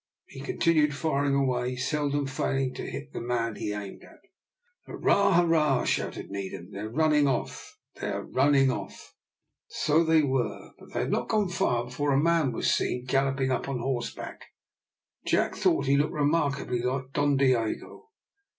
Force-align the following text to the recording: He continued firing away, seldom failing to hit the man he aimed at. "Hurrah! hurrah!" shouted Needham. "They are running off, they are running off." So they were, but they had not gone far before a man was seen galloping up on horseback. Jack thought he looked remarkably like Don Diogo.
He 0.25 0.41
continued 0.41 0.95
firing 0.95 1.35
away, 1.35 1.75
seldom 1.75 2.25
failing 2.25 2.73
to 2.73 2.89
hit 2.89 3.13
the 3.13 3.21
man 3.21 3.53
he 3.55 3.71
aimed 3.71 4.01
at. 4.03 4.17
"Hurrah! 4.87 5.33
hurrah!" 5.41 5.83
shouted 5.83 6.31
Needham. 6.31 6.71
"They 6.71 6.79
are 6.79 6.89
running 6.89 7.27
off, 7.27 7.77
they 8.01 8.07
are 8.09 8.23
running 8.25 8.71
off." 8.71 9.13
So 9.67 10.03
they 10.03 10.23
were, 10.23 10.71
but 10.79 10.91
they 10.93 11.01
had 11.01 11.11
not 11.11 11.29
gone 11.29 11.49
far 11.49 11.83
before 11.85 12.13
a 12.13 12.19
man 12.19 12.51
was 12.51 12.73
seen 12.73 13.05
galloping 13.05 13.51
up 13.51 13.69
on 13.69 13.77
horseback. 13.77 14.45
Jack 15.23 15.53
thought 15.55 15.85
he 15.85 15.95
looked 15.97 16.13
remarkably 16.13 16.81
like 16.81 17.13
Don 17.13 17.37
Diogo. 17.37 18.09